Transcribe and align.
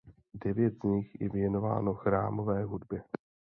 Devět 0.45 0.73
z 0.79 0.83
nich 0.83 1.21
je 1.21 1.29
věnováno 1.29 1.93
chrámové 1.93 2.63
hudbě. 2.63 3.03